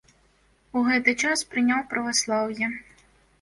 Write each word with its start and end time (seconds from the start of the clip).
У 0.79 0.81
гэты 0.87 1.13
час 1.25 1.43
прыняў 1.51 1.85
праваслаўе. 1.93 2.73